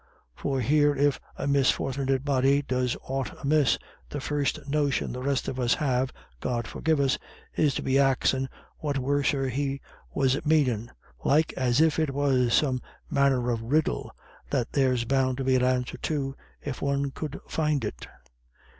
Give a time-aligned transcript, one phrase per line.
[0.33, 3.77] For here if a misfort'nit body does aught amiss,
[4.09, 7.19] the first notion the rest of us have, God forgive us,
[7.55, 9.79] is to be axin' what worser he
[10.11, 10.89] was manin',
[11.23, 14.11] like as if it was some manner of riddle,
[14.49, 18.07] that there's bound to be an answer to, if one could find it."